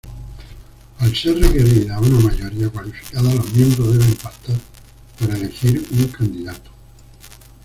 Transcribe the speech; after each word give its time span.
Al 0.97 1.15
ser 1.15 1.39
requerida 1.39 1.99
una 1.99 2.19
mayoría 2.21 2.69
cualificada, 2.69 3.35
los 3.35 3.53
miembros 3.53 3.93
deben 3.99 4.15
pactar 4.15 4.57
para 5.19 5.35
elegir 5.37 5.85
un 5.91 6.07
candidato. 6.07 6.71